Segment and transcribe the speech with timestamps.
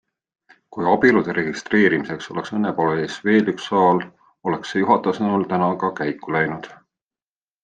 [0.75, 4.01] Kui abielude registreerimiseks oleks Õnnepalees veel üks saal,
[4.53, 6.73] oleks see juhataja sõnul täna ka käiku läinud.